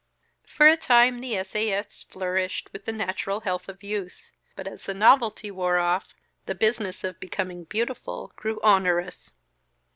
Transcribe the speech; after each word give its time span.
For 0.47 0.67
a 0.67 0.77
time 0.77 1.19
the 1.21 1.37
S. 1.37 1.55
A. 1.55 1.71
S. 1.71 2.01
flourished 2.01 2.73
with 2.73 2.85
the 2.85 2.91
natural 2.91 3.41
health 3.41 3.69
of 3.69 3.83
youth, 3.83 4.31
but 4.55 4.65
as 4.67 4.85
the 4.85 4.95
novelty 4.95 5.51
wore 5.51 5.77
off, 5.77 6.15
the 6.47 6.55
business 6.55 7.03
of 7.03 7.19
becoming 7.19 7.65
beautiful 7.65 8.33
grew 8.35 8.59
onerous. 8.63 9.31